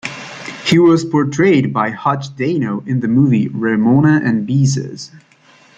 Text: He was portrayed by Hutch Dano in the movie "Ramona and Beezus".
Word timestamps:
He 0.65 0.79
was 0.79 1.05
portrayed 1.05 1.71
by 1.71 1.91
Hutch 1.91 2.35
Dano 2.35 2.81
in 2.87 3.01
the 3.01 3.07
movie 3.07 3.49
"Ramona 3.49 4.19
and 4.25 4.47
Beezus". 4.47 5.11